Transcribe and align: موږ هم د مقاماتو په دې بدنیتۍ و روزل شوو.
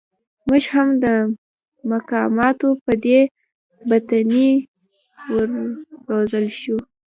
موږ 0.47 0.63
هم 0.73 0.87
د 1.03 1.05
مقاماتو 1.91 2.69
په 2.83 2.93
دې 3.05 3.19
بدنیتۍ 3.89 4.49
و 5.31 5.33
روزل 6.09 6.45
شوو. 6.59 6.77